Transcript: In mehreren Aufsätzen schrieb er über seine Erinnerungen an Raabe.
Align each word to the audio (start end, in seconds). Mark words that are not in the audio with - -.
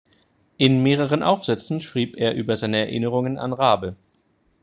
In 0.57 0.81
mehreren 0.81 1.21
Aufsätzen 1.21 1.79
schrieb 1.79 2.17
er 2.17 2.33
über 2.35 2.55
seine 2.55 2.77
Erinnerungen 2.77 3.37
an 3.37 3.53
Raabe. 3.53 3.95